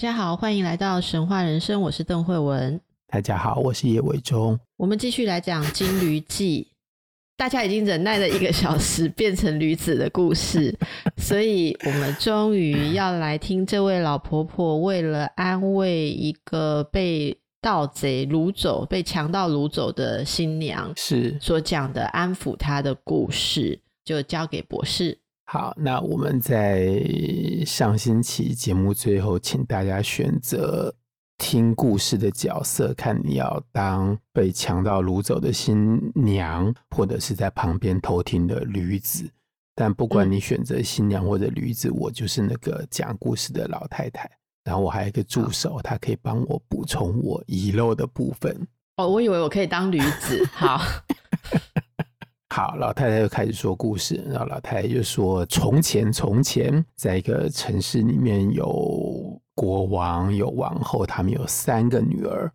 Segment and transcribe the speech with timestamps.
[0.00, 2.80] 家好，欢迎来到神话人生，我是邓惠文。
[3.06, 4.58] 大家好，我是叶伟忠。
[4.78, 6.66] 我们继续来讲《金驴记》，
[7.36, 10.74] 大家已经忍耐了一个小时， 变成驴子的故事，
[11.18, 25.19] 所以我们终于要来听这位老婆婆为了安慰一个被盗贼掳走、被强盗掳走的新娘，是所讲的安抚她的故事，就交给博士。
[25.52, 27.02] 好，那我们在
[27.66, 30.94] 上星期节目最后，请大家选择
[31.38, 39.28] 听故事的角色，看你要当被强盗掳走的新娘，或者是在旁边偷听的驴子。
[39.74, 44.30] 但不管你选择新娘或者驴子，我就是那个讲故事的老太太。
[44.62, 48.56] 然后我还有一个助手，他可以帮我补充我遗漏的部分。
[48.98, 50.48] 哦，我以为我可以当驴子。
[50.52, 50.80] 好。
[52.52, 54.16] 好，老太太又开始说故事。
[54.28, 62.52] 然后老太太就说：“从前，从前，在一个城市里面，有国王，有王后，他们有三个女儿，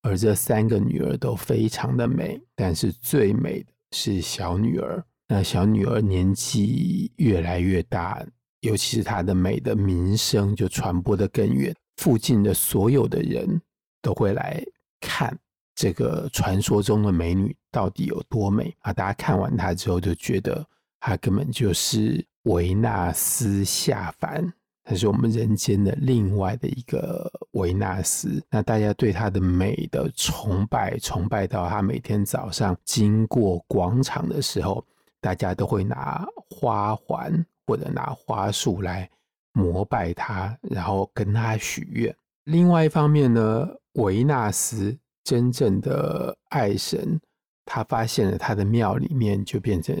[0.00, 5.04] 而这三个女儿都非常的美，但是最美的是小女儿。
[5.28, 8.24] 那小女儿年纪越来越大，
[8.60, 13.60] 尤其是她的美的名声就传播的更远，附近的所有的人
[14.00, 14.64] 都会来
[15.00, 15.38] 看。”
[15.74, 18.92] 这个传说中的美女到底有多美啊？
[18.92, 20.64] 大家看完她之后就觉得
[21.00, 24.52] 她根本就是维纳斯下凡，
[24.84, 28.40] 她是我们人间的另外的一个维纳斯。
[28.48, 34.84] 那大家对她的美的崇拜，崇拜到她每天早上经过广场的时候，
[35.20, 39.10] 大家都会拿花环或者拿花束来
[39.52, 42.14] 膜拜她，然后跟她许愿。
[42.44, 44.96] 另外一方面呢，维纳斯。
[45.24, 47.18] 真正的爱神，
[47.64, 49.96] 他发现了他的庙里面就变成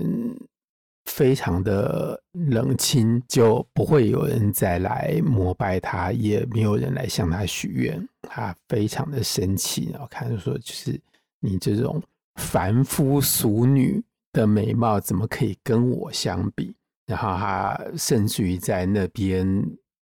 [1.06, 8.06] 非常的冷清，就不会有人再来膜拜他，也没有人来向他许愿。
[8.22, 11.00] 他非常的生气，然后看着说：“就是
[11.40, 12.02] 你这种
[12.36, 14.02] 凡夫俗女
[14.32, 16.76] 的美貌，怎么可以跟我相比？”
[17.06, 19.46] 然后他甚至于在那边，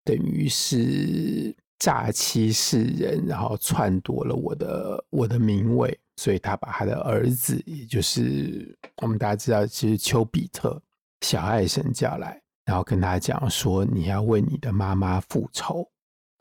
[0.04, 1.56] 等于是。
[1.80, 10.82] 诈欺世人，然后篡夺了我的我的名位，所以他把他的儿子，也就是我们大家知道，其实丘比特
[11.22, 15.88] 小爱神叫来，然后跟他讲说，你要为你的妈妈复仇。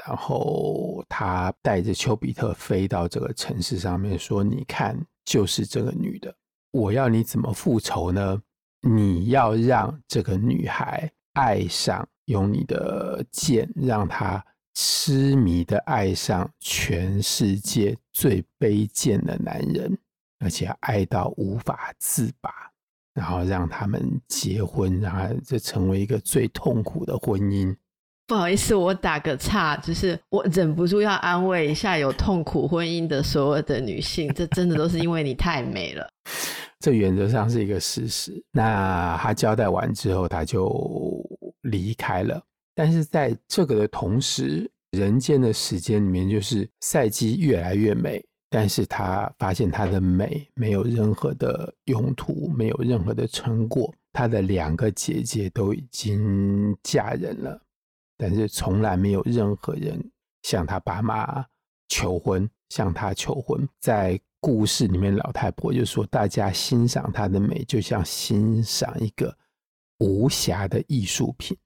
[0.07, 6.35] 然后他带着丘比特飞到这个城市上面，说：“你看，就是这个女的，
[6.71, 8.43] 我要你怎么复仇呢？
[8.83, 14.45] 你要让这个女孩爱上，用你的剑让她。”
[14.79, 19.99] 痴迷的爱上全世界最卑贱的男人，
[20.39, 22.51] 而且爱到无法自拔，
[23.15, 27.75] 然后让他们结婚，然后这成为一个最痛苦的婚姻。
[28.27, 36.07] 不好意思，我打个岔，就是我忍不住要安慰一下有痛苦婚姻的所有的女性，这真的都是因为你太美了。
[36.81, 38.45] 这原则上是一个事实。
[38.53, 41.19] 那他交代完之后，他就
[41.63, 42.43] 离开了。
[42.77, 53.93] 但是在这个的同时，人间的时间里面，就是赛季越来越美，但是他发现她的美没有任何的用途，没有任何的成果。
[54.13, 57.59] 他的两个姐姐都已经嫁人了，
[58.19, 59.99] 但是从来没有任何人
[60.43, 61.45] 向他爸妈
[61.89, 63.67] 求婚，向他求婚。
[63.81, 69.37] 在故事里面，老太婆就说：“大家欣赏她的美，就像欣赏一个
[69.99, 71.57] 无瑕的艺术品。”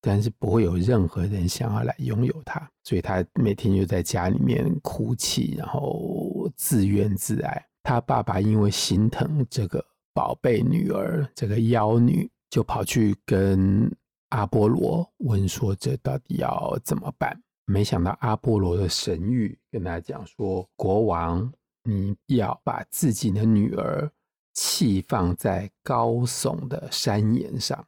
[0.00, 7.66] 但是不会有任何人想要来拥有它，所以他每天就在家里面哭泣，然后自怨自艾。
[7.82, 13.90] 他爸爸因为心疼这个宝贝女儿，这个妖女，就跑去跟
[14.28, 21.50] 阿波罗问说：“这到底要怎么办？”没想到阿波罗的神谕跟他讲说：“国王，
[21.82, 24.10] 你要把自己的女儿
[24.54, 27.84] 弃放在高耸的山岩上。”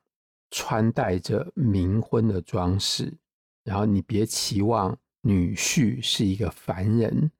[0.50, 3.12] 穿戴着冥婚的装饰，
[3.64, 7.31] 然后你别期望女婿是一个凡人，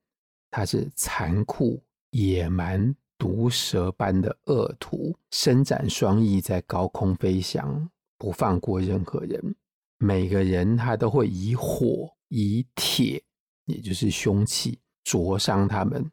[0.51, 9.55] 他是残酷、野蛮、毒蛇般的恶徒，伸展双翼在高空飞翔，不放过任何人。
[9.99, 13.23] 每个人他都会以火以铁，
[13.67, 16.11] 也就是凶器灼伤他们，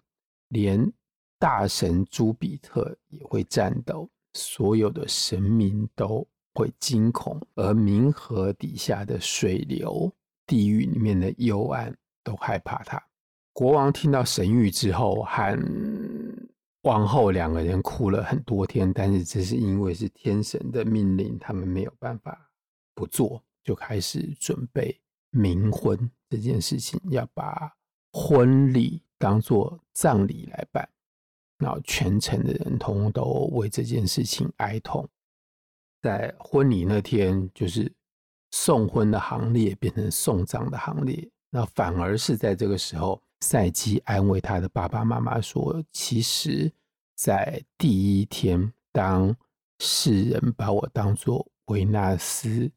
[0.49, 0.91] 连
[1.39, 6.27] 大神朱比特也会战斗，所有的神明都
[6.57, 10.11] 会惊恐，而冥河底下的水流、
[10.47, 12.99] 地狱里面的幽暗都害怕他。
[13.53, 15.55] 国王听到神谕之后，和
[16.81, 22.49] 王后两个人哭了很多天，但是这是因为是天神的命令，他们没有办法
[22.95, 24.99] 不做，就开始准备
[25.31, 27.71] 冥婚这件事情，要把
[28.11, 30.89] 婚礼当做葬礼来办。
[31.59, 33.23] 然后全城的人通通都
[33.53, 35.07] 为这件事情哀痛。
[36.07, 37.93] 在婚礼那天，就是
[38.51, 41.29] 送婚的行列变成送葬的行列。
[41.49, 46.71] 那反而是在这个时候，赛基安慰他的爸爸妈妈说：“其实，
[47.17, 49.35] 在第一天，当
[49.79, 52.71] 世人把我当作维纳斯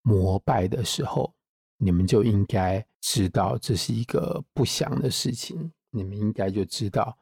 [0.00, 1.34] 膜拜的时候，
[1.76, 5.70] 你们就应该知道这是一个不祥的事情。
[5.90, 7.18] 你们应该就知道，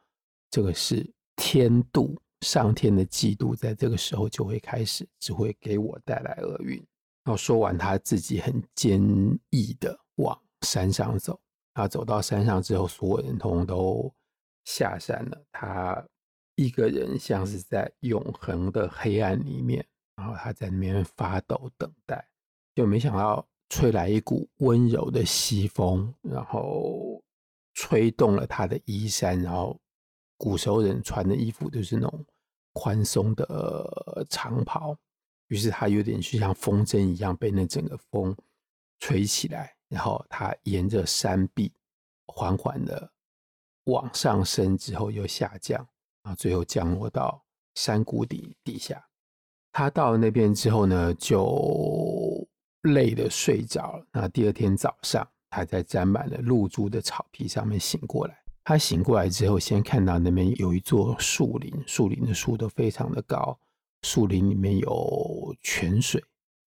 [0.49, 6.75] 这个是天妒。”上天的嫉妒在这个时候就会开始，只会给我带来厄运。
[7.23, 9.01] 然后说完，他自己很坚
[9.49, 11.39] 毅的往山上走。
[11.73, 14.13] 他走到山上之后，所有人通通都
[14.65, 15.43] 下山了。
[15.51, 16.05] 他
[16.55, 19.83] 一个人像是在永恒的黑暗里面，
[20.15, 22.23] 然后他在那边发抖等待。
[22.75, 27.21] 就没想到吹来一股温柔的西风，然后
[27.73, 29.75] 吹动了他的衣衫，然后。
[30.37, 32.25] 古时候人穿的衣服都是那种
[32.73, 34.95] 宽松的长袍，
[35.47, 38.35] 于是他有点就像风筝一样被那整个风
[38.99, 41.73] 吹起来，然后他沿着山壁
[42.27, 43.11] 缓缓的
[43.85, 45.77] 往上升，之后又下降，
[46.23, 47.43] 然后最后降落到
[47.75, 49.03] 山谷底底下。
[49.71, 52.47] 他到了那边之后呢，就
[52.81, 54.05] 累得睡着了。
[54.11, 58.43] 那第二天早上，他在沾满了露珠的草皮上面醒过来。
[58.67, 63.57] 他醒过来之后，先看到那边有一座树林，树林的树都非常的高，
[64.01, 66.21] 树林里面有泉水，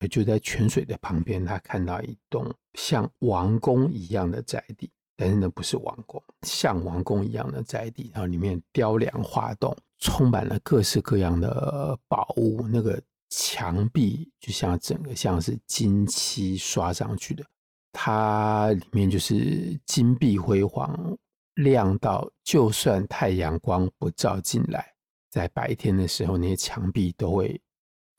[0.08, 12.98] 就在泉水的旁边，他看到一栋像王宫一样的宅地，但是那不是王宫，像王宫一样的宅地，然后里面雕梁画栋，充满了各式各样的宝物，那个
[13.28, 17.44] 墙壁就像整个像是金漆刷上去的，
[17.92, 21.14] 它里面就是金碧辉煌。
[21.62, 24.94] 亮到就算太阳光不照进来，
[25.30, 27.60] 在白天的时候，那些墙壁都会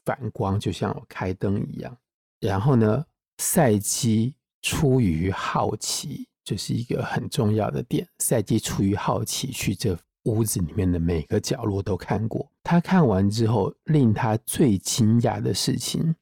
[0.06, 1.98] 反光，就像我开灯一样。
[2.40, 3.06] 然后呢，
[3.38, 8.08] 赛姬出于好奇，就是一个很重要的点。
[8.20, 12.52] 赛基出于好奇，去这屋子里面的每个角落都看过。
[12.64, 16.16] 他看完之后，令他最惊讶的事情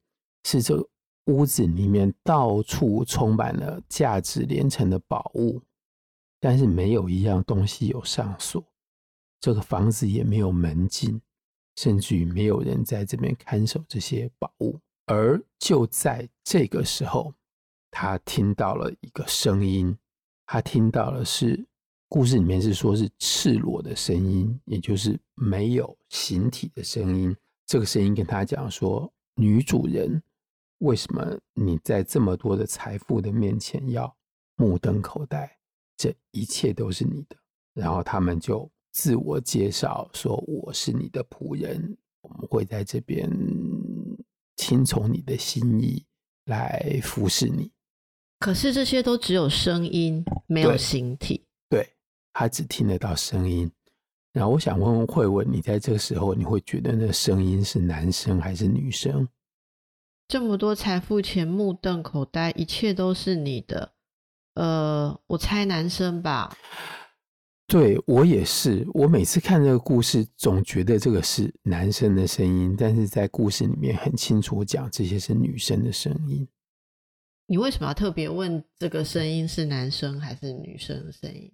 [0.44, 0.82] 是，这
[1.26, 5.62] 屋子里面到处充满了价值连城的宝物。
[6.40, 8.64] 但是没有一样东西有上锁，
[9.40, 11.20] 这个房子也没有门禁，
[11.76, 14.80] 甚至于没有人在这边看守这些宝物。
[15.06, 17.34] 而就在这个时候，
[17.90, 19.96] 他听到了一个声音，
[20.46, 21.66] 他听到的是
[22.08, 27.36] 故事里面是说是赤裸的声音，也就是没有形体的声音。
[27.66, 30.22] 这个声音跟他讲说：“女主人，
[30.78, 34.16] 为什么你在这么多的财富的面前要
[34.56, 35.54] 目瞪口呆？”
[36.00, 37.36] 这一切都是你的，
[37.74, 43.30] 然后他们就自我介绍说：“我是你的仆人，我们会在这边
[44.56, 46.02] 听从你的心意
[46.46, 47.70] 来服侍你。”
[48.40, 51.44] 可是这些都只有声音，没有形体。
[51.68, 51.92] 对，对，
[52.32, 53.70] 他只听得到声音。
[54.32, 59.28] 然后我想问问慧文，你在这个时候，你会觉得那声音是男生还是女生？
[60.28, 63.92] 这么多财富钱，目瞪口呆，一切都是你的。
[64.60, 66.54] 呃，我猜男生吧。
[67.66, 68.86] 对，我也是。
[68.92, 76.46] 我每次看这个故事，总觉得这个是男生的声音，但是在故事里面很清楚讲这些是女生的声音。
[77.46, 81.50] 你为什么要特别问这个声音是男生还是女生的声音？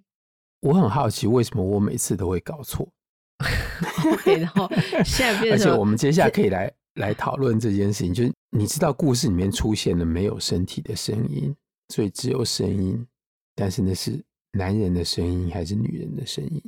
[0.62, 2.92] 我很好奇，为什么我每次都会搞错？
[4.10, 4.68] OK，然后
[5.04, 11.54] 现在变 而且我们接下来可以来来讨论这件事情，就是你知道故事里面出现了没有身体的声音。
[11.88, 13.06] 所以只有声音，
[13.54, 16.62] 但是那是男人的声音还是女人的声音？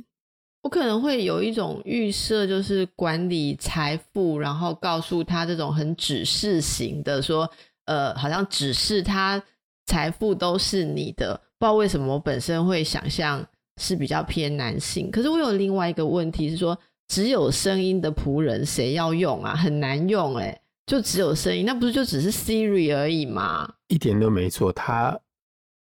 [0.61, 7.49] 我可能会有一种预设，就是管理财富，然后告诉他这种很指示型的，说，
[7.85, 9.41] 呃，好像指示他
[9.85, 11.33] 财富都是你的。
[11.57, 13.45] 不知道为什么，我本身会想象
[13.81, 15.09] 是比较偏男性。
[15.09, 19.55] 可是我有另外一个问题是说，只有声音的仆人谁要用啊？
[19.55, 23.75] 很难用哎、就只有声音，那不是就只是 Siri 而已吗？
[23.89, 25.15] 一点都没错，他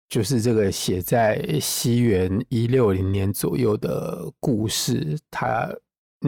[0.08, 5.70] 就是这个写在西元一六零年左右的故事，他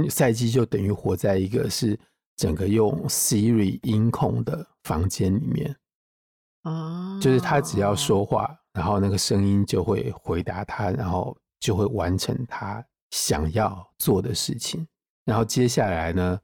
[0.10, 1.98] 赛季就等于活在一个是
[2.36, 5.74] 整个用 Siri 音控的房间里面。
[6.64, 14.86] 哦，就是他只要说话，然后那个声音就会回答他，然后就会完成他想要做的事情。
[15.24, 16.38] 然后接下来呢，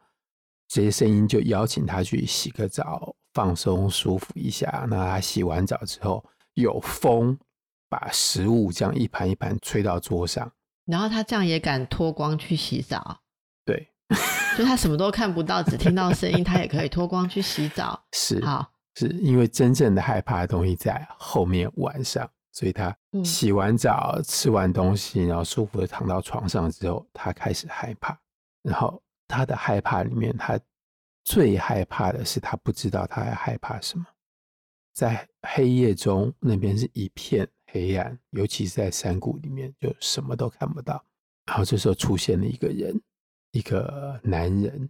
[0.74, 4.86] 这些声音就邀请他去洗个澡，放松舒服一下。
[4.90, 6.24] 那他洗完澡之后，
[6.54, 7.38] 有风
[7.90, 10.50] 把食物这样一盘一盘吹到桌上，
[10.86, 13.20] 然后他这样也敢脱光去洗澡？
[13.66, 13.90] 对，
[14.58, 18.02] 就他什么都看不到，只听到声音，他也可以脱光去洗澡。
[18.16, 18.72] 是，好。
[18.96, 28.18] 是因为真正的害怕的东西在后面晚上，所以他洗完澡、嗯、吃完东西，然后舒服的躺到床上之后，他开始害怕。
[28.64, 29.02] 然后
[29.32, 30.60] 他的害怕里面，他
[31.24, 34.06] 最害怕的是他不知道他还害怕什么。
[34.94, 41.04] 在黑夜中，那边是一片黑暗，尤其是在山谷里面，就什么都看不到。
[41.46, 43.02] 然后这时候出现了一个人，
[43.52, 44.90] 一个男人。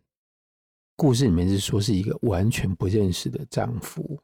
[0.98, 4.22] 故事里面是说是一个完全不认识的丈夫，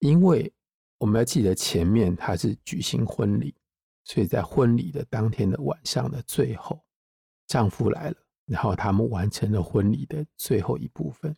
[0.00, 0.52] 因为
[0.98, 3.54] 我们要记得前面他是举行婚礼，
[4.02, 6.82] 所以在婚礼的当天的晚上的最后，
[7.46, 8.16] 丈夫来了，
[8.50, 11.34] 然后他们完成了婚礼的最后一部分，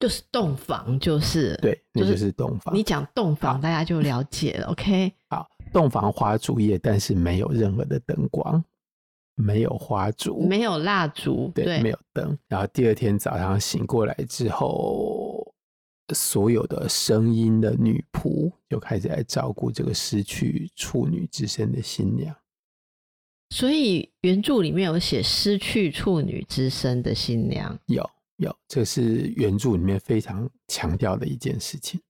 [0.00, 2.74] 就是洞房，就是对，那就是洞房。
[2.74, 4.68] 你讲洞房，大家就了解了。
[4.72, 8.64] OK，好，洞房花烛夜，但是没有任何的灯光。
[9.36, 12.38] 没有花烛，没有蜡烛，对，对，没有灯。
[12.46, 15.52] 然后第二天早上醒过来之后，
[16.14, 22.32] 所有的声音的女仆就开始来照顾这个失去处女之身的新娘。
[23.54, 32.00] 所以原著里面有写失去处女之身的新娘，有有，这是原著里面非常强调的一件事情。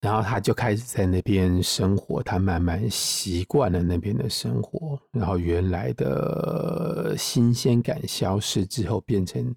[0.00, 9.54] 然后他就开始在那边生活，他慢慢习惯了那边的生活，然后原来的新鲜感消失之后，变成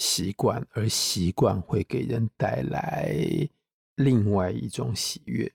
[0.00, 3.16] 习惯，而习惯会给人带来
[3.94, 5.50] 另外一种喜悦。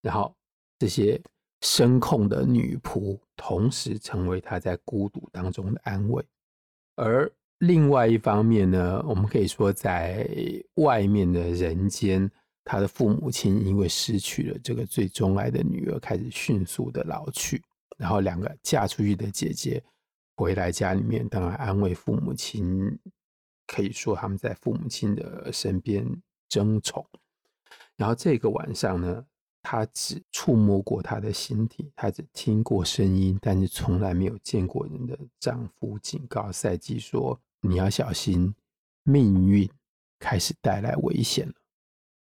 [0.00, 0.32] 然后
[0.78, 1.20] 这些
[1.60, 6.24] 声控的女仆，同时成为他在孤独当中的安慰。
[6.96, 10.28] 而另外一方面呢，我们可以说，在
[10.74, 12.30] 外面的人间。
[12.62, 17.60] 他的父母亲因为失去了这个最钟爱的女儿，开始迅速的老去。
[17.96, 19.82] 然后两个嫁出去的姐姐
[20.36, 22.96] 回来家里面，当然安慰父母亲，
[23.66, 26.06] 可以说他们在父母亲的身边
[26.48, 27.04] 争宠。
[27.96, 29.24] 然后这个晚上呢，
[29.62, 38.54] 她只触摸过他的心体，她只听过声音，但是从来没有见过人的丈夫警告赛姬说：“你要小心，
[39.02, 39.68] 命运
[40.18, 41.54] 开始带来危险了。”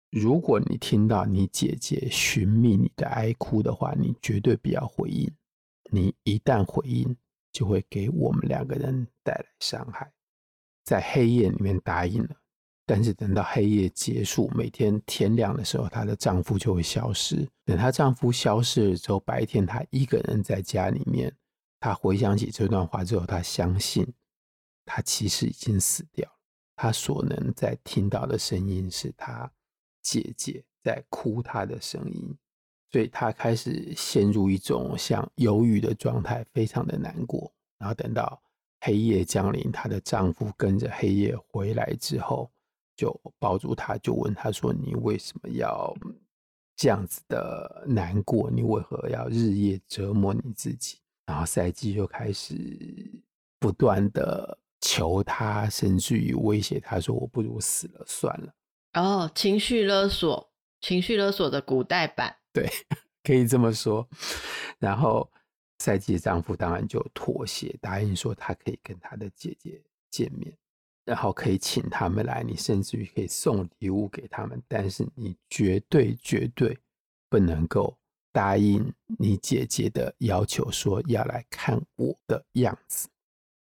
[0.09, 5.29] 如果你听到你姐姐寻觅你的哀哭的话，你绝对不要回应。
[5.91, 7.15] 你一旦回应，
[7.51, 10.09] 就会给我们两个人带来伤害。
[10.85, 12.37] 在黑夜里面答应了，
[12.87, 17.47] 但是等到黑夜结束，每天天亮的时候，她的丈夫就会消失。
[17.65, 21.31] 等她丈夫消失了之后，白天她一个人在家里面，
[21.81, 24.07] 她回想起这段话之后，她相信
[24.85, 26.35] 她其实已经死掉了。
[26.77, 29.51] 她所能在听到的声音是她。
[30.01, 32.33] 姐姐在哭，她的声音，
[32.89, 37.51] 所以她开始陷入一种像忧郁的状态，非常的难过。
[37.77, 38.41] 然后等到
[38.79, 42.49] 黑夜降临，她的丈夫跟着黑夜回来之后，
[42.97, 45.95] 就抱住他，就问他说：“你为什么要
[46.75, 48.51] 这样子的难过？
[48.51, 52.57] 你为何要日夜折磨你自己？”然后赛季就开始
[53.59, 58.53] 不断的求他，甚至于威胁他说：“我不如死了算了。”
[58.93, 60.51] 哦，情绪勒索，
[60.81, 62.67] 情绪勒索的古代版，对，
[63.23, 64.07] 可以这么说。
[64.79, 65.29] 然后
[65.79, 70.57] 赛季的丈夫当然就妥协，答应说他可以跟他的姐姐见面，
[71.07, 76.77] 然后可以请他们来，你甚至于可以送礼物给他们，但是你绝对绝对
[77.29, 77.97] 不能够
[78.31, 83.07] 答应你姐姐的要求，说要来看我的样子。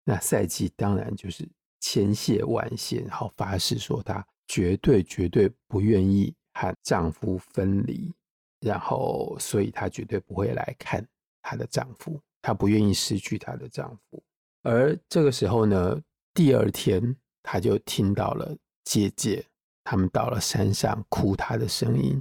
[0.04, 1.46] 那赛季当然就是
[1.80, 4.26] 千谢万谢，然后发誓说她。
[4.46, 8.12] 绝对绝对不愿意和丈夫分离，
[8.60, 11.04] 然后所以她绝对不会来看
[11.40, 14.22] 她的丈夫，她不愿意失去她的丈夫。
[14.62, 15.98] 而这个时候呢，
[16.34, 19.46] 第二天他就听到了姐姐
[19.84, 22.20] 他们到了山上哭她的声音。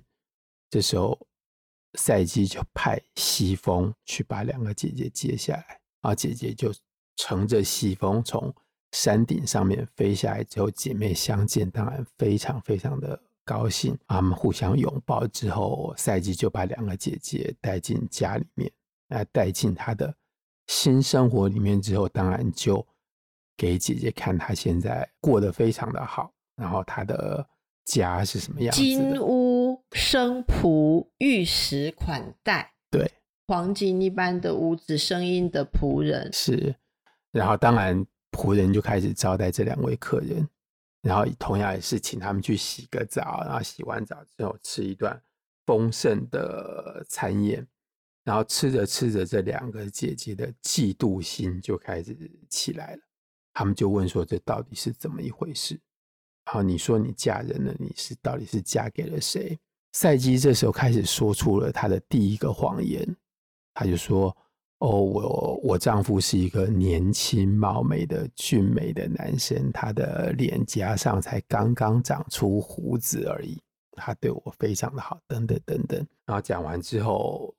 [0.70, 1.20] 这时候
[1.98, 6.72] 赛姬就派西风去把两个姐姐接下来，啊姐姐就
[7.15, 8.53] 乘着西风从。
[8.96, 18.72] 山顶上面飞下来之后，姐妹相见，当然非常非常的高兴，他们互相拥抱之后，赛姬就把两个姐姐带进家里面，
[19.08, 20.15] 那带进他的
[20.68, 22.86] 新生活里面之后，当然就
[23.57, 27.48] 给姐姐看她现在过得非常的好，然后她的
[27.86, 28.86] 家是什么样子的？
[28.86, 33.12] 金屋生仆，玉石款待，对，
[33.48, 36.75] 黄金一般的屋子，声音的仆人是，
[37.31, 40.48] 然后当然仆人就开始招待这两位客人。
[41.01, 45.22] 然后同样也是请他们去洗个澡，然后洗完澡之后吃一顿
[45.65, 47.67] 丰盛的餐宴，
[48.24, 52.15] 然后吃着吃着，这两个姐姐的嫉妒心就开始
[52.48, 53.01] 起来了。
[53.53, 55.79] 他们就问说：“这到底是怎么一回事？”
[56.45, 59.57] 然后你说你嫁人了，你是到底是嫁给了谁？
[59.93, 63.15] 赛基这时候开始说出了他的第一个谎言，
[63.74, 64.36] 他就说。
[64.79, 73.57] 哦，我我丈夫是一个年轻貌美的俊美的男生，他的脸颊上才刚刚长出胡子而已。
[73.93, 76.05] 他对我非常的好，等等等等。
[76.25, 77.55] 然后讲完之后，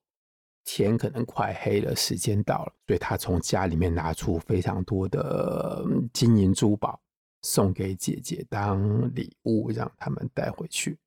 [0.64, 6.99] 天可能快黑了，时间到了，所以他从家里面拿出非常多的金银珠宝
[7.42, 10.99] 送给姐姐当礼物，让他们带回去，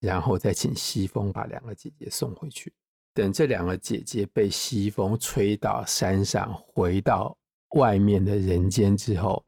[0.00, 2.72] 然后再请西风把两个姐姐送回去。
[3.12, 7.36] 等这两个姐姐被西风吹到山上，回到
[7.70, 9.44] 外面的人间之后，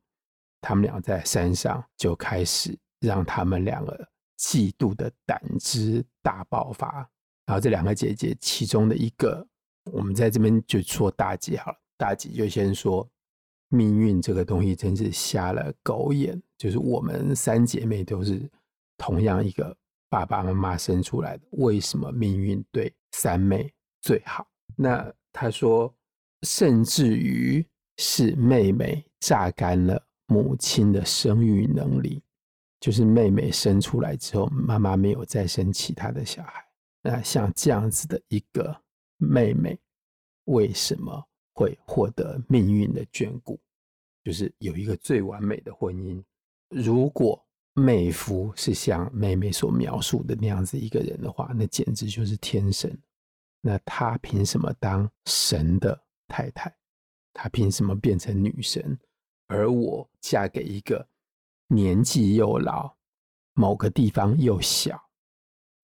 [0.61, 7.09] 他们俩在山上就开始让他们两个嫉妒的胆汁大爆发。
[7.47, 9.47] 然后这两个姐姐其中的一个，
[9.90, 11.78] 我们在这边就说大姐好了。
[11.96, 13.08] 大姐就先说，
[13.68, 18.50] 命运这个东西真是瞎了狗眼，就是我们三姐妹都是
[18.98, 19.76] 同样一个
[20.08, 24.46] 爸爸妈妈生出来的，为什么命运对三妹最好？
[24.76, 25.94] 那她说，
[26.42, 27.64] 甚至于
[27.98, 32.22] 是妹妹榨干了母亲的生育能力，
[32.80, 36.64] 就是妹妹生出来之后，妈妈没有再生其他的小孩。
[37.02, 38.76] 那像这样子的一个
[39.22, 39.78] 妹妹，
[40.44, 43.58] 为什么会获得命运的眷顾？
[44.24, 46.22] 就是有一个最完美的婚姻，
[46.68, 47.42] 如果。
[47.74, 52.94] 妹夫是像妹妹所描述的那样子一个人的话，那简直就是天神。
[53.62, 56.70] 那他凭什么当神的太太？
[57.32, 58.98] 他凭什么变成女神？
[59.46, 61.08] 而我嫁给一个
[61.66, 62.94] 年纪又老、
[63.54, 65.02] 某个地方又小，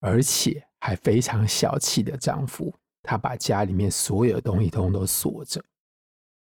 [0.01, 2.71] 而且还非常小气的丈夫。
[3.09, 5.65] 他把家里面所有的东西通通都锁着，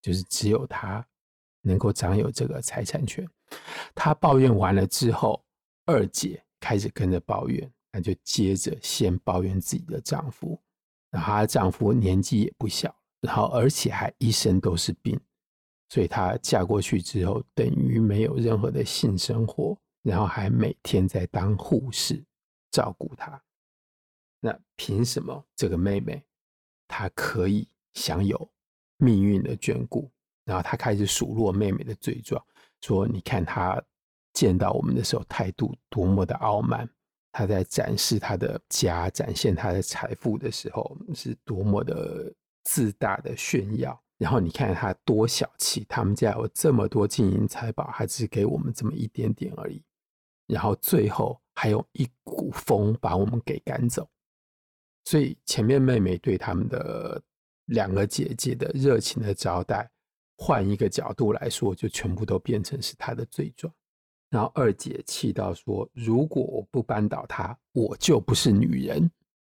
[0.01, 1.05] 就是只有他
[1.61, 3.27] 能够掌有这个财产权。
[3.93, 5.43] 她抱怨完了之后，
[5.85, 10.57] 二姐开始跟着抱怨，那就接着先抱怨自己的丈夫。
[11.11, 15.19] 然后她的丈夫年纪也不小，然后而且还一身都是病，
[15.89, 22.23] 所以她嫁过去之后，等于没有任何的性生活，然后还每天在当护士
[22.71, 23.43] 照顾她。
[24.39, 26.25] 那凭什么这个妹妹
[26.95, 28.47] 他可以享有
[28.97, 30.11] 命运的眷顾？
[30.45, 32.39] 然后他开始数落妹妹的罪状。
[32.81, 33.81] 说，你看他
[34.31, 36.87] 见到我们的时候态度多么的傲慢，
[37.31, 42.31] 他在展示他的家、展现他的财富的时候是多么的
[42.63, 43.99] 自大的炫耀。
[44.19, 49.83] 然后你看他多小气，他们家有这么多金银财宝，还只给我们这么一点点而已。
[50.45, 54.07] 然后最后还有一股风把我们给赶走。
[55.03, 57.21] 所以前面妹妹对他们的
[57.65, 59.89] 两个姐姐的热情的招待。
[60.35, 63.71] 换一个角度来说，就全部都变成是她的罪状。
[64.29, 69.09] 然后二姐气到说：“如果我不扳倒她，我就不是女人，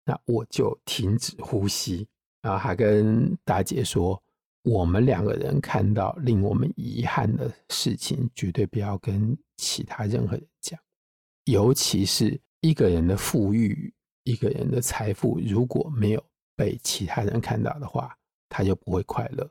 [0.05, 2.07] 那我就停止呼吸。”
[2.43, 4.21] 然后还跟大姐说
[4.63, 10.79] ：“我们两个人看到令我们遗憾的事情，绝对不要跟其他任何人讲，
[11.45, 16.25] 尤其是一个人的富裕、一个人的财富，如果没有
[16.57, 18.15] 被其他人看到的话，
[18.49, 19.49] 他就不会快乐。”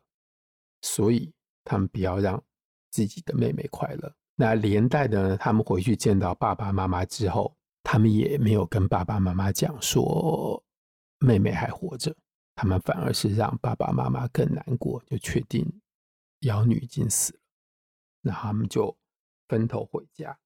[0.81, 1.33] 所以
[1.63, 2.43] 他们不要让
[2.91, 4.13] 自己的妹妹快乐。
[4.35, 10.61] 那连带的，他们回去见到爸爸妈妈之后，他们也没有跟爸爸妈妈讲说
[11.19, 12.13] 妹妹还活着，
[12.55, 15.65] 他们反而是让爸爸妈妈更难过，就确定
[16.39, 17.39] 养女已经死了。
[18.21, 18.97] 那他们就
[19.47, 20.37] 分头回家。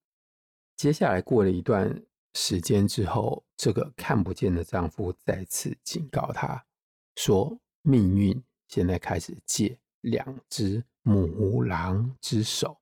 [0.76, 1.90] 接下来过了一段
[2.34, 6.66] 时间之后，这个看不见的丈夫再次警告她
[7.16, 12.80] 说：“命运现在开始借。”两只母狼之手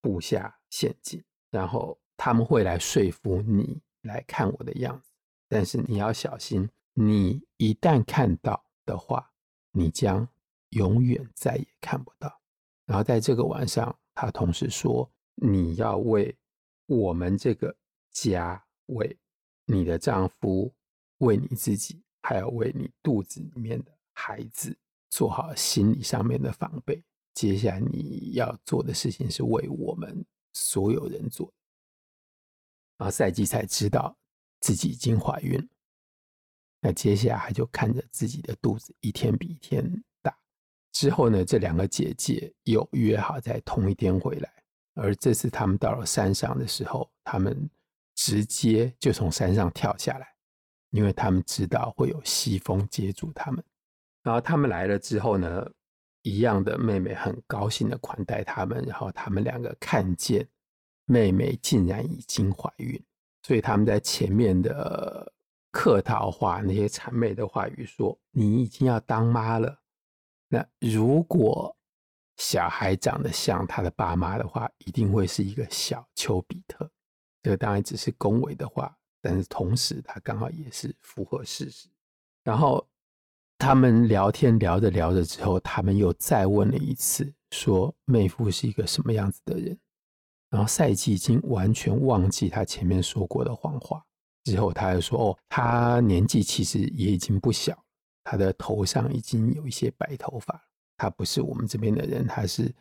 [0.00, 5.12] 布下陷阱，然后他们会来说服你来看我的样子，
[5.48, 9.30] 但是你要小心，你一旦看到的话，
[9.70, 10.26] 你将
[10.70, 12.40] 永远再也看不到。
[12.86, 16.36] 然后在这个晚上，他同时说，你要为
[16.86, 17.76] 我们这个
[18.10, 19.16] 家，为
[19.64, 20.72] 你的丈夫
[21.18, 24.76] 为你自己，还要为你肚子里面的孩子
[25.10, 27.02] 做好心理上面的防备。
[27.34, 31.52] 接下来你要做的事情是为我们所有人做。
[32.96, 34.16] 然后赛季才知道
[34.60, 35.68] 自己已经怀孕了。
[36.80, 40.34] 那接下来就看着自己的肚子一天比一天大。
[40.92, 44.50] 之后呢，这两个姐姐又约好在同一天回来。
[44.94, 47.68] 而这次他们到了山上的时候，他们
[48.16, 50.26] 直接就从山上跳下来，
[50.90, 53.62] 因为他们知道会有西风接住他们。
[54.22, 55.64] 然后他们来了之后呢，
[56.22, 58.82] 一样的妹妹很高兴的款待他们。
[58.84, 60.48] 然后他们两个看见
[61.04, 63.00] 妹妹竟然已经怀孕，
[63.42, 65.32] 所以他们在前面的
[65.70, 69.78] 客套话，那些谄媚的话语说：“你已经要当妈了。”
[70.48, 71.76] 那如果
[72.38, 76.90] 小孩长得像他的爸妈的话，一定会是一个小丘比特。
[77.46, 81.88] 这个当然只是恭维的话，但是同时他刚好也是符合事实。
[82.42, 82.84] 然后
[83.56, 89.78] 他们聊天聊着聊着之后，他们又再问了一次，说妹夫是一个什么样子的人。
[90.50, 94.04] 然后赛季已经完全忘记他前面说过的谎话。
[94.42, 97.80] 之后他又说：“哦，他年纪其实也已经不小，
[98.24, 100.60] 他的头上已经有一些白头发。”
[100.98, 102.74] 他不是我们这边的人，他是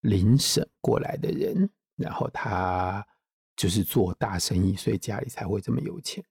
[0.00, 3.06] 邻省过来的人，然后他
[3.58, 6.24] 就是做大生意，所以家里才会这么有钱。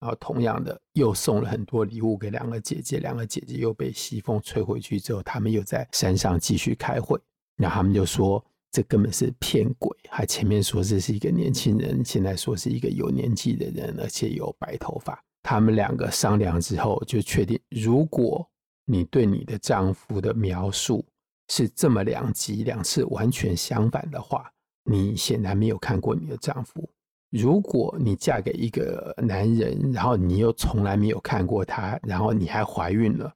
[0.00, 7.20] 然后同样的，又送了很多礼物给两个姐姐，两个姐姐又被西风吹回去之后，他们又在山上继续开会。
[7.56, 15.22] 然后他们就说这根本是骗鬼，还前面说这是一个年轻人，现在说是一个有年纪的人，而且有白头发。
[15.42, 18.48] 他们两个商量之后就确定，如果
[18.86, 21.04] 你对你的丈夫的描述
[21.48, 24.50] 是这么两极两次完全相反的话，
[24.90, 26.90] 你显然没有看过你的丈夫。
[27.30, 33.32] 如果你嫁给一个男人，然后你又从来没有看过他，然后你还怀孕了，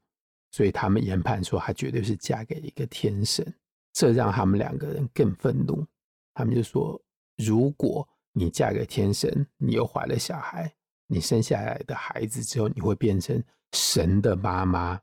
[0.51, 3.47] 所以他们研判说，她绝对是嫁给一个天神。
[3.93, 5.87] 这让他们两个人更愤怒。
[6.35, 7.01] 他们就说：
[7.37, 10.75] 如果你嫁给天神，你又怀了小孩，
[11.07, 13.41] 你生下来的孩子之后，你会变成
[13.73, 15.01] 神的妈妈。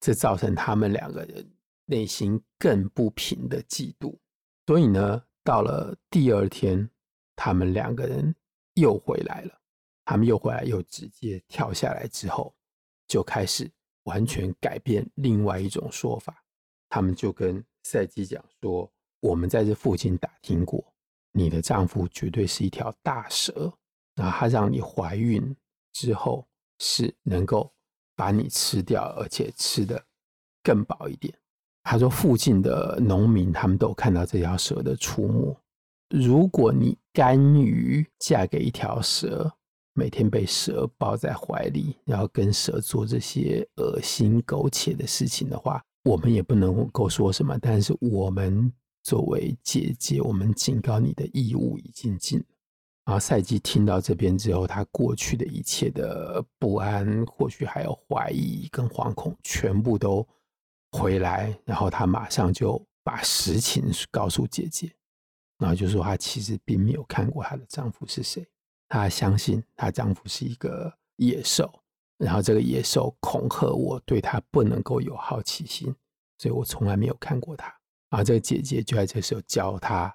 [0.00, 1.48] 这造成他们两个人
[1.86, 4.18] 内心更不平的嫉妒，
[4.66, 6.88] 所以呢，到了第二天，
[7.36, 8.34] 他们两个人
[8.74, 9.60] 又回来了。
[10.04, 12.54] 他们又回来，又直接跳下来之后，
[13.06, 13.70] 就开始
[14.04, 16.44] 完全改变另外一种说法。
[16.88, 20.84] 他们就跟赛基讲说：“我们在这附近打听过，
[21.32, 23.72] 你的丈夫绝对是一条大蛇，
[24.14, 25.56] 那他让你怀孕
[25.92, 27.72] 之后是能够。”
[28.14, 30.06] 把你吃掉，而且吃得
[30.62, 31.36] 更饱一点。
[31.82, 35.56] 他说，附近的农民他们都看到这条蛇的出没。
[36.10, 39.52] 如果你甘于嫁给一条蛇，
[39.94, 47.58] 每天被蛇抱在怀里，然后跟蛇做这些恶心苟且的事情的话，我们也不能够说什么。
[47.58, 52.42] 但是我们作为姐姐，我们警告你的义务已经尽。
[53.04, 60.26] 然后赛季听到这边之后，他过去的一切的不安，或许还有怀疑跟惶恐，全部都
[60.92, 61.58] 回来。
[61.64, 64.94] 然后他马上就把实情告诉姐姐，
[65.58, 68.46] 然后就说她其实并没有看过她的丈夫是谁，
[68.88, 71.82] 她相信她丈夫是一个野兽，
[72.18, 75.92] 然后这个野兽恐吓我，对她不能够有好奇心，
[76.38, 77.66] 所以我从来没有看过她。
[78.08, 80.14] 然后这个姐姐就在这时候教她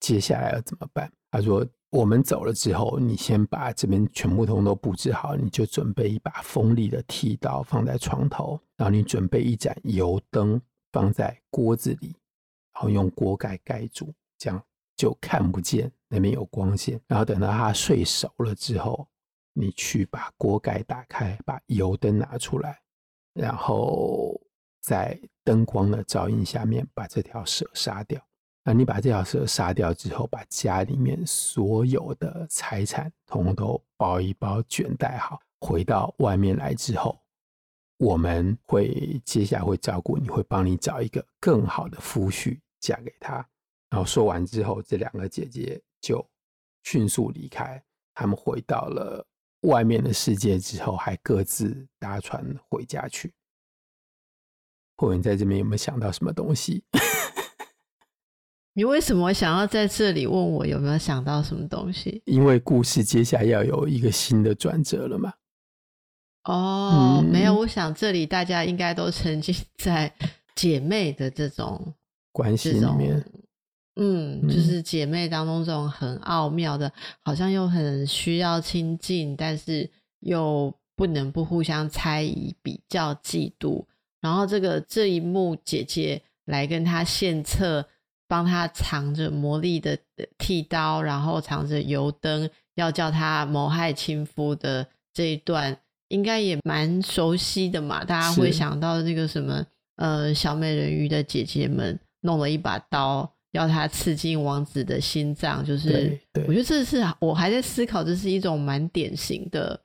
[0.00, 1.12] 接下来要怎么办。
[1.30, 1.66] 她说。
[1.92, 10.58] 我们走了之后，你先把这边全部通都布置好，你就准备一把锋利的剃刀放在床头，然后你准备一盏油灯
[10.90, 12.16] 放在锅子里，
[12.72, 14.64] 然后用锅盖盖住，这样
[14.96, 16.98] 就看不见那边有光线。
[17.06, 19.06] 然后等到他睡熟了之后，
[19.52, 22.80] 你去把锅盖打开，把油灯拿出来，
[23.34, 24.40] 然后
[24.80, 28.18] 在灯光的照映下面把这条蛇杀掉。
[28.64, 37.20] 那你把这条蛇杀掉之后，把家里面所有的财产统统都包一包卷带好，回到外面来之后，
[37.96, 43.34] 我们会接下来会照顾你，会帮你找一个更好的夫婿嫁给他。
[43.90, 46.24] 然后说完之后，这两个姐姐就
[46.84, 47.82] 迅速离开。
[48.14, 49.26] 他们回到了
[49.62, 53.34] 外面的世界之后，还各自搭船回家去。
[54.96, 56.84] 或者你在这边有没有想到什么东西？
[58.74, 62.22] 你为什么想要在这里问我有没有想到什么东西？
[62.24, 65.32] 因为故事接下来要有一个新的转折了嘛。
[66.44, 70.12] 哦，嗯、没有，我想这里大家应该都沉浸 在
[70.56, 71.94] 姐妹的这种
[72.32, 73.24] 关系里面，
[73.96, 76.90] 嗯，就是姐妹当中这种很奥妙的，
[77.22, 79.88] 好像又很需要亲近，但是
[80.20, 83.84] 又不能不互相猜疑、比较、嫉妒。
[84.20, 87.86] 然后这个这一幕，姐姐来跟她献策，
[88.32, 89.98] 帮他藏着魔力的
[90.38, 95.76] 剃刀，然后藏着油灯，要叫他谋害亲夫的这一段，
[96.08, 98.02] 应该也蛮熟悉的嘛。
[98.02, 99.62] 大家会想到那个什么，
[99.96, 103.30] 呃，小美人鱼的姐姐们弄了一把刀。
[103.50, 109.78] 要他刺进王子的心脏，就是我觉得这是我还在思考，这是一种蛮典型的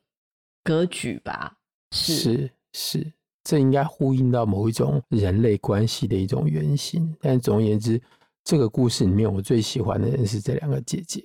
[0.64, 1.58] 格局吧？
[1.92, 7.14] 是是是，这应该呼应到某一种人类关系的一种原型。
[7.20, 8.02] 但总而言之，
[8.48, 11.22] 这个故事里面我最喜欢的人是这两个姐姐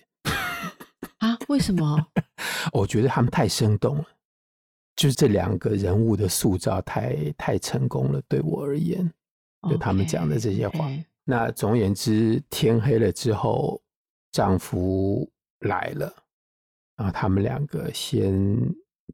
[1.18, 1.38] 啊？
[1.46, 2.04] 为什么？
[2.74, 4.04] 我觉得他们太生动了，
[4.96, 9.08] 就是这两个人物的塑造太太成功了，对我而言，
[9.70, 10.88] 就他们讲的这些话。
[10.88, 11.04] Okay, okay.
[11.22, 13.80] 那总而言之，天黑了之后，
[14.32, 15.30] 丈夫
[15.60, 16.12] 来了，
[16.96, 18.34] 然后他们两个先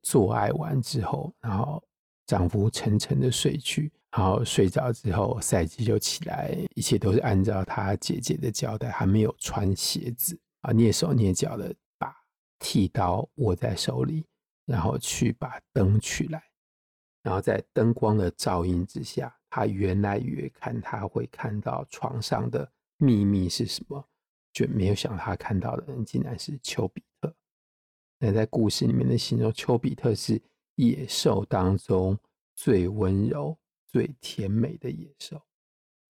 [0.00, 1.84] 做爱完之后，然后
[2.24, 12.12] 丈夫沉沉的睡去，然后睡着之后，赛姬就起来，一切都是按照他姐姐的交代，还没有穿鞋子啊，蹑手蹑脚的把
[12.58, 14.26] 剃刀握在手里，
[14.66, 16.42] 然后去把灯取来，
[17.22, 19.32] 然后在灯光的照映之下。
[19.48, 24.04] 他原来以为看他会看到床上的秘密是什么，
[24.52, 27.32] 就没有想他看到的人竟然是丘比特。
[28.18, 30.42] 那在故事里面的形容，丘比特是
[30.74, 32.18] 野兽当中
[32.56, 33.56] 最温柔、
[33.88, 35.36] 最甜美的野兽。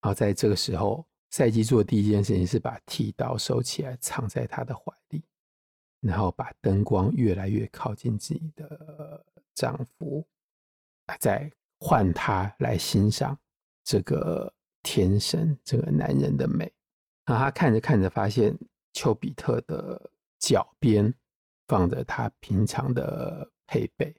[0.00, 5.22] 然后在这个时候，赛姬做的第一件事情是把剃刀收起来，藏在他的怀里，
[6.00, 10.26] 然后把灯光越来越靠近自己的丈夫，
[11.18, 11.50] 在。
[11.80, 13.38] 换他来欣赏
[13.84, 16.64] 这个天神这个男人的美，
[17.24, 18.52] 然后他看着看着，发现
[18.92, 20.10] 丘比特的
[20.40, 21.14] 脚边
[21.68, 24.12] 放着他平常的配备，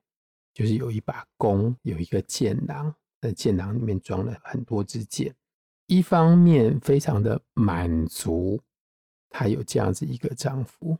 [0.53, 5.33] 就是有一把弓，有一个箭囊，在箭囊里面装了很多支箭。
[5.87, 8.59] 一方面非常的满足，
[9.29, 10.97] 他有这样子一个丈夫，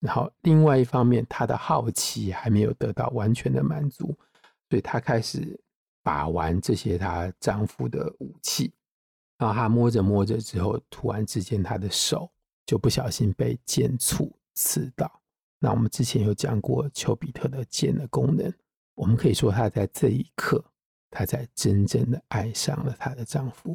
[0.00, 4.16] 然后另外一方面，他的好奇还没有得到完全的满足，
[4.68, 5.58] 所以他开始。
[6.06, 8.72] 把玩这些她丈夫的武器，
[9.38, 12.30] 然后她摸着摸着之后，突然之间她的手
[12.64, 15.20] 就不小心被箭簇刺到。
[15.58, 18.54] 那我们之前有讲过丘比特的箭的功能，
[18.94, 20.64] 我们可以说他在这一刻，
[21.16, 23.74] 她才真正的爱上了她的丈夫。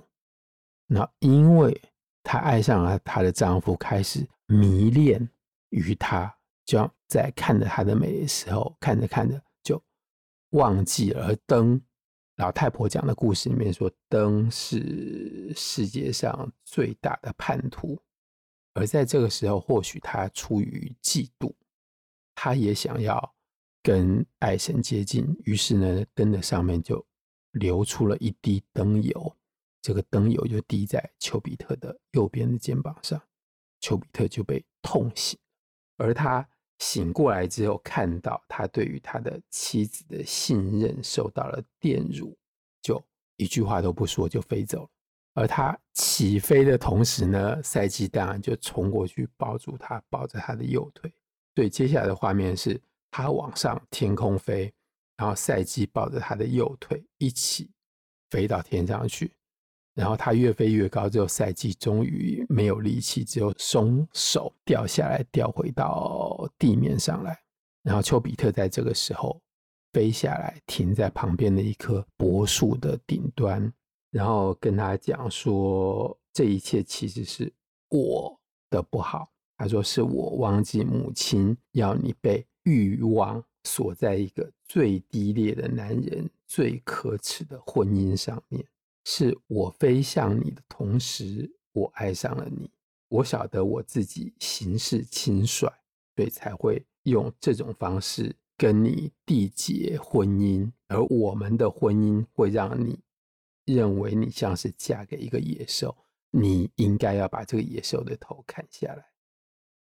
[0.85, 1.81] 那因为
[2.21, 5.27] 她爱上了她的丈夫，开始迷恋
[5.69, 6.31] 于她，
[6.65, 9.81] 就像在看着她的美的时候，看着看着就
[10.51, 11.81] 忘记了灯。
[12.35, 17.99] 老太婆讲的故事里面说，灯是世界上最大的叛徒，
[18.75, 21.51] 而在这个时候，或许他出于嫉妒，
[22.35, 23.33] 他也想要
[23.81, 27.03] 跟爱神接近，于是呢，灯的上面就
[27.51, 29.35] 流出了一滴灯油，
[29.81, 33.21] 这个灯油就滴在丘比特的右边的肩膀上，
[33.79, 35.39] 丘比特就被痛醒，
[35.97, 36.47] 而他。
[36.79, 42.35] 醒过来之后，看到他对于他的妻子的信任受到了玷辱，
[42.81, 42.99] 就
[43.37, 44.89] 一句话都不说就飞走了。
[45.35, 51.13] 而他起飞的同时呢，赛姬当然就冲过去抱住他，抱着他的右腿。
[51.53, 54.73] 所以接下来的画面是他往上天空飞，
[55.21, 57.69] 然后赛季抱着他的右腿一起
[58.31, 59.31] 飞到天上去。
[59.93, 67.39] 然后他越飞越高，之后赛季终于没有力气，只有松手掉下来，掉回到地面上来。
[67.83, 69.39] 然后丘比特在这个时候
[69.93, 73.71] 飞下来，停在旁边的一棵柏树的顶端，
[74.09, 77.53] 然后跟他讲说：“这一切其实是
[77.89, 78.35] 我
[78.71, 88.65] 的不好。”他说：“是我忘记母亲要你被欲望锁在一个最低劣的男人、最可耻的婚姻上面。”
[89.03, 92.69] 是我飞向你的同时，我爱上了你。
[93.07, 95.67] 我晓得我自己行事轻率，
[96.15, 100.71] 所以才会用这种方式跟你缔结婚姻。
[100.87, 102.99] 而我们的婚姻会让你
[103.65, 105.97] 认为你像是嫁给一个野兽，
[106.29, 109.03] 你应该要把这个野兽的头砍下来。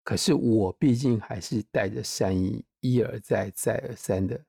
[0.04, 4.40] 可是我毕竟还是带着善意，一而再、再而三的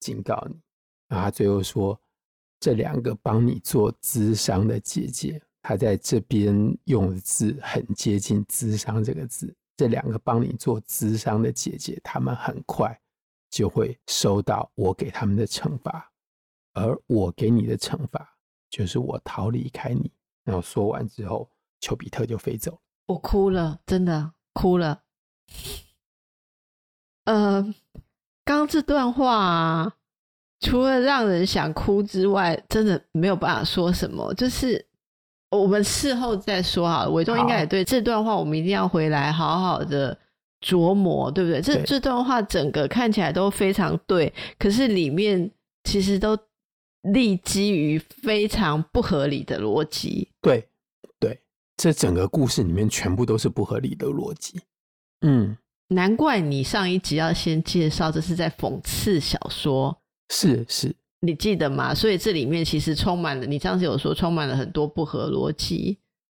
[0.00, 0.60] 警告你。
[1.08, 2.00] 然后他最后说。
[2.60, 9.54] 这两个帮你做咨商的姐姐，她在这边用的字很接近“咨商”这个字。
[9.76, 12.98] 这两个帮你做咨商的姐姐，她们很快
[13.50, 16.10] 就会收到我给他们的惩罚，
[16.72, 18.26] 而我给你的惩罚
[18.70, 20.10] 就是我逃离开你。
[20.44, 22.78] 然后说完之后，丘比特就飞走了。
[23.08, 25.02] 我哭了，真的哭了。
[27.24, 27.62] 呃，
[28.44, 29.94] 刚刚这段话啊，
[30.60, 34.32] 除了让人想哭之外，真的没有办法说什么。
[34.34, 34.84] 就是
[35.50, 37.10] 我们事后再说好了。
[37.10, 40.16] 伟忠应该也对这段话，我们一定要回来好好的
[40.60, 41.62] 琢磨，对不对？
[41.62, 45.50] 这这段话整个看起来都非常对，可是里面
[45.84, 46.38] 其实都
[47.02, 50.28] 立基于非常不合理的逻辑。
[50.42, 50.68] 对
[51.18, 51.40] 对，
[51.76, 54.60] 这整个故事里面全部都是不合理的逻辑。
[55.22, 55.56] 嗯。
[55.88, 59.96] 难怪你上一集要先介绍，这是在讽刺小说，
[60.30, 61.94] 是是，你记得吗？
[61.94, 65.98] 所以这里面其实充满了，你上次有说充满了很多不合逻辑，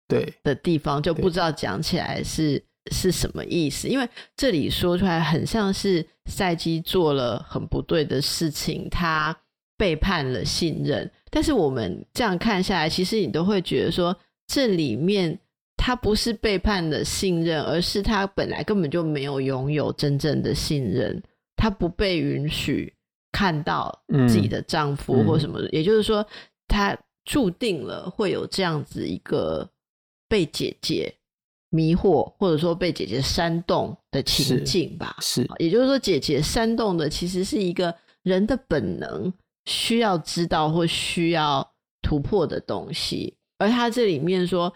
[0.09, 3.87] 对的地方，就不知道讲起来是是什么意思。
[3.87, 9.37] 因为这里说出来很像是赛基做了很不对的事情，他
[9.77, 11.09] 背叛了信任。
[11.31, 15.39] 但是我们这样看下来，其实你都会觉得说这里面。
[15.77, 21.23] 他不是背叛了信任，而是他本来根本就没有拥有真正的信任，
[21.57, 22.91] 他不被允许
[23.33, 26.27] 看到自己的丈夫或什么的，嗯嗯、也就是说，
[26.69, 29.69] 他注定了会有这样子一个
[30.27, 31.13] 被姐姐
[31.69, 35.17] 迷惑，或者说被姐姐煽动的情境吧。
[35.21, 39.31] 是，是也就是说，姐姐煽动的其实是一个人的本能，
[39.67, 41.69] 需要知道或需要
[42.01, 44.73] 突破的东西，而他这里面说。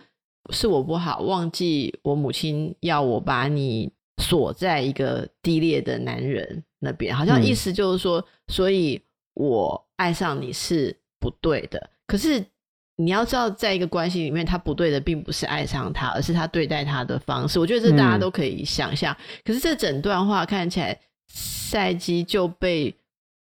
[0.50, 3.90] 是我不好，忘记我母亲要我把你
[4.22, 9.00] 锁在一个低劣的男人那边，好像意思就是说，嗯、所以
[9.34, 11.90] 我爱上你是不对的。
[12.06, 12.44] 可是
[12.96, 17.61] 你要知道，在一个关系里面，他不对的并不是爱上他，而是他对待他的方式。
[17.61, 19.14] 我觉得这大家都可以想象。
[19.14, 22.92] 嗯、可是这整段话看起来，赛基就被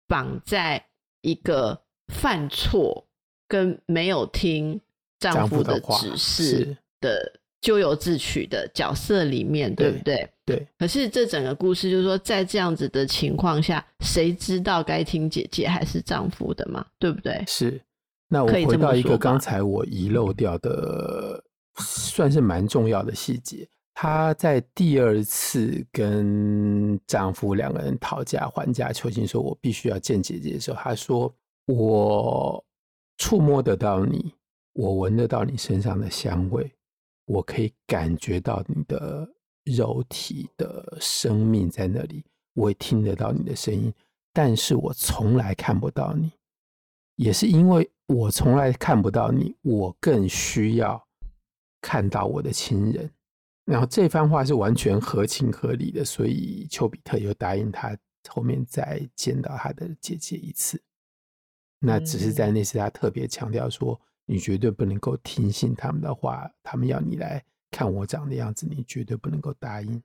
[0.06, 0.82] 绑在
[1.20, 3.04] 一个犯错
[3.48, 4.80] 跟没有听
[5.18, 10.30] 丈夫的指示的咎由自取的角色里面，对，对不对？
[10.46, 10.66] 对。
[10.78, 16.86] 可是这整个故事就是说，在这样子的情况下，谁知道该听姐姐还是丈夫的嘛？
[16.98, 17.44] 对不对？
[17.46, 17.78] 是。
[18.28, 21.44] 那我回到一个刚才我遗漏掉的，
[21.78, 23.68] 算是蛮重要的细节。
[23.94, 31.32] 她在第二次跟丈夫两个人讨价还价求情，说我必须要见姐姐的时候，她说
[31.68, 32.64] ：“我
[33.18, 34.32] 触摸得到你，
[34.72, 36.72] 我闻得到你身上的香味。”
[37.24, 39.28] 我可以感觉到你的
[39.64, 43.92] 肉体的生命在那里，我会听得到你的声音，
[44.32, 46.32] 但是我从来看不到你，
[47.14, 51.06] 也是因为我从来看不到你，我更需要
[51.80, 53.08] 看到我的亲人。
[53.64, 57.96] 然后这番话是完全合情合理的，所以丘比特又答应他
[58.28, 60.82] 后面再见到他的姐姐一次。
[61.78, 63.98] 那只是在那次他特别强调说。
[64.26, 70.02] 你绝对不能够听信他们的话，他们要你来看我长的样子，你绝对不能够答应。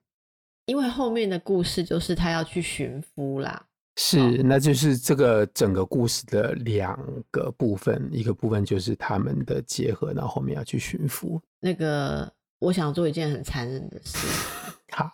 [0.66, 3.66] 因为后面的故事就是他要去寻夫啦。
[3.96, 6.96] 是，哦、那就是这个整个故事的两
[7.30, 11.40] 个部分，一个部分就是他们的结合，然后后面要去寻夫。
[11.58, 14.18] 那个，我想做一件很残忍的事，
[14.92, 15.10] 好，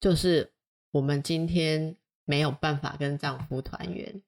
[0.00, 0.52] 就是
[0.92, 4.22] 我们今天没有办法跟丈夫团圆。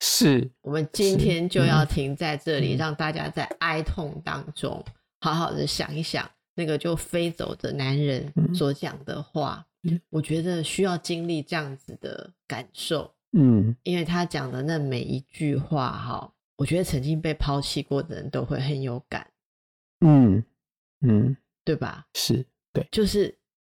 [0.00, 4.84] 是我们今天就要停在这里，让大家在哀痛当中
[5.20, 9.64] 好好的想一想那个就飞走的男人所讲的话。
[10.10, 19.26] 我觉得需要经历这样子的感受，嗯，因为他讲的那每一句话，哈，我觉得曾经被抛弃过的人都会很有感，
[20.00, 20.44] 嗯
[21.00, 21.34] 嗯，
[21.64, 22.06] 对吧？
[22.14, 23.34] 是对，就是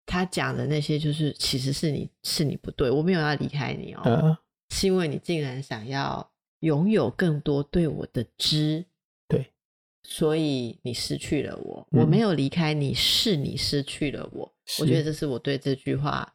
[0.07, 4.39] 他讲的那些，就是其实是你是你不对，我没有要离开你哦。
[4.71, 8.85] 是因为你竟然想要拥有更多对我的知，
[9.29, 9.53] 对，
[10.03, 11.87] 所以你失去了我。
[11.93, 14.53] 嗯、我没有离开你，是你失去了我。
[14.81, 16.35] 我觉得这是我对这句话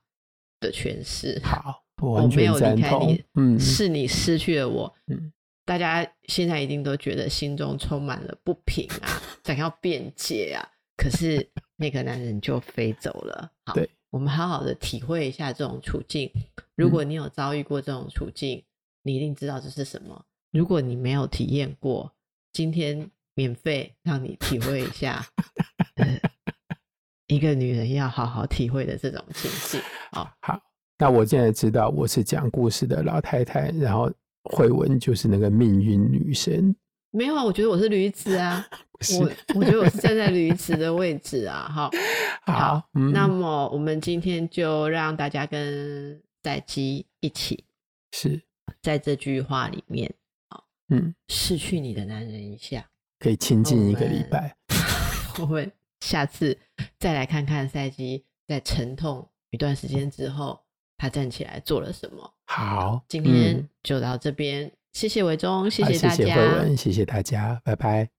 [0.60, 1.40] 的诠释。
[1.44, 4.94] 好，我，我没有离开你，嗯，是你失去了我。
[5.08, 5.32] 嗯，
[5.66, 10.66] 大家现在一定都觉得心中充满了不平啊， 想要辩解啊，
[10.98, 13.52] 可是那个男人就飞走了。
[13.66, 13.90] 好对。
[14.14, 16.32] 我们好好的体会一下这种处境。
[16.76, 18.64] 如果你有遭遇过这种处境，嗯、
[19.02, 20.24] 你一定知道这是什么。
[20.52, 22.14] 如果你没有体验过，
[22.52, 25.26] 今天免费让你体会一下，
[25.96, 26.06] 呃、
[27.26, 29.82] 一个女人要好好体会的这种情境。
[30.12, 30.62] 好，好，
[31.00, 36.76] 那我现在知道我是讲故事的老太太，然后慧文就是那个命运女神。
[37.14, 38.66] 没有啊，我觉得我是驴子啊，
[39.22, 41.90] 我我觉得我是站在驴子的位置啊，哈，
[42.46, 47.64] 好，好嗯、那么我们今天就让大家跟赛基一起，
[48.12, 48.42] 是。
[48.82, 50.12] 在这句话里面，
[50.90, 52.90] 嗯，失去你的男人一下，
[53.20, 54.56] 可以亲近一个礼拜，
[55.40, 56.58] 我们下次
[56.98, 60.60] 再来看看赛基在沉痛一段时间之后，
[60.98, 62.34] 他站起来做了什么。
[62.46, 68.10] 好，今天就到这边，嗯、谢谢伟忠，谢谢大家，谢谢慧文，谢谢大家，拜拜。